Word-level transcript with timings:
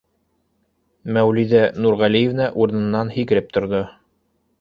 —Мәүлиҙә 1.17 1.61
Нурғәлиевна 1.85 2.47
урынынан 2.63 3.13
һикереп 3.19 3.53
торҙо. 3.59 3.83